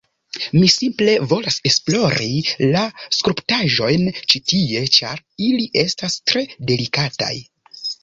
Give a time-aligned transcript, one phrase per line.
[0.53, 2.31] Mi simple volas esplori
[2.77, 2.83] la
[3.19, 7.35] skulptaĵojn ĉi tie ĉar ili estas tre delikataj